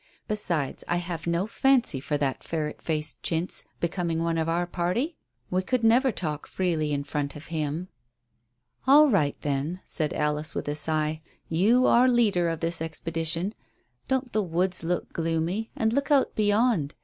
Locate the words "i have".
0.87-1.27